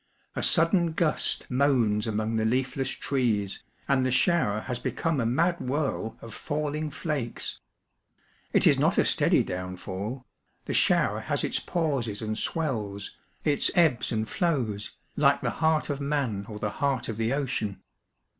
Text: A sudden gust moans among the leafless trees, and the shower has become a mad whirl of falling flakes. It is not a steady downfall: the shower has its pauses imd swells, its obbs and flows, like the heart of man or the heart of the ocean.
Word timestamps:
A 0.35 0.41
sudden 0.41 0.93
gust 0.93 1.45
moans 1.51 2.07
among 2.07 2.35
the 2.35 2.43
leafless 2.43 2.89
trees, 2.89 3.61
and 3.87 4.03
the 4.03 4.09
shower 4.09 4.61
has 4.61 4.79
become 4.79 5.19
a 5.21 5.27
mad 5.27 5.59
whirl 5.61 6.17
of 6.23 6.33
falling 6.33 6.89
flakes. 6.89 7.59
It 8.51 8.65
is 8.65 8.79
not 8.79 8.97
a 8.97 9.05
steady 9.05 9.43
downfall: 9.43 10.25
the 10.65 10.73
shower 10.73 11.19
has 11.19 11.43
its 11.43 11.59
pauses 11.59 12.23
imd 12.23 12.37
swells, 12.37 13.15
its 13.43 13.69
obbs 13.75 14.11
and 14.11 14.27
flows, 14.27 14.97
like 15.15 15.41
the 15.41 15.51
heart 15.51 15.91
of 15.91 16.01
man 16.01 16.47
or 16.49 16.57
the 16.57 16.71
heart 16.71 17.07
of 17.07 17.17
the 17.17 17.31
ocean. 17.33 17.83